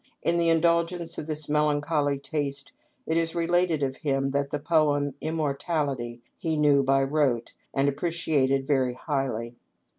In 0.23 0.39
the 0.39 0.49
indulgence 0.49 1.19
of 1.19 1.27
this 1.27 1.47
melancholy 1.47 2.17
taste 2.17 2.71
it 3.05 3.17
is 3.17 3.35
related 3.35 3.83
of 3.83 3.97
him 3.97 4.31
that 4.31 4.49
the 4.49 4.57
poem, 4.57 5.13
'Immortality,' 5.21 6.23
he 6.39 6.57
knew 6.57 6.81
by 6.81 7.03
rote 7.03 7.53
and 7.71 7.87
appreciated 7.87 8.65
very 8.65 8.95
highly. 8.95 9.57